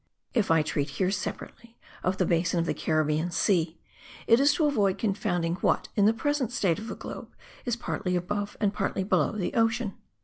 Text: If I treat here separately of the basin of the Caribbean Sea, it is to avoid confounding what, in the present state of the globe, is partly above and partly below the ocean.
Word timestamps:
If 0.33 0.49
I 0.49 0.63
treat 0.63 0.89
here 0.97 1.11
separately 1.11 1.77
of 2.01 2.17
the 2.17 2.25
basin 2.25 2.59
of 2.59 2.65
the 2.65 2.73
Caribbean 2.73 3.29
Sea, 3.29 3.77
it 4.25 4.39
is 4.39 4.51
to 4.55 4.65
avoid 4.65 4.97
confounding 4.97 5.57
what, 5.57 5.89
in 5.95 6.07
the 6.07 6.11
present 6.13 6.51
state 6.51 6.79
of 6.79 6.87
the 6.87 6.95
globe, 6.95 7.29
is 7.65 7.75
partly 7.75 8.15
above 8.15 8.57
and 8.59 8.73
partly 8.73 9.03
below 9.03 9.33
the 9.33 9.53
ocean. 9.53 9.93